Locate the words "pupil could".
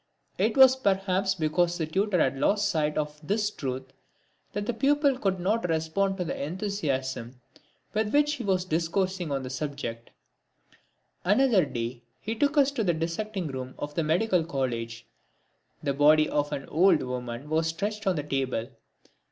4.73-5.39